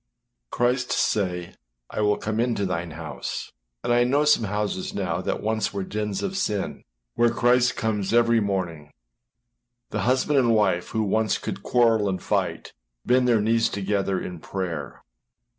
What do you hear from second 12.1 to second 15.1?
fight, bend their knees together in prayer.